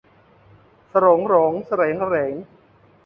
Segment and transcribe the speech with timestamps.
[0.89, 2.33] โสรงโหรงเสรงเหรง